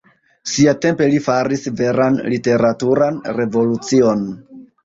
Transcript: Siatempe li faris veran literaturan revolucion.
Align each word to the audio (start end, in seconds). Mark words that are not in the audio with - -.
Siatempe 0.51 1.09
li 1.11 1.19
faris 1.25 1.67
veran 1.81 2.19
literaturan 2.35 3.23
revolucion. 3.39 4.29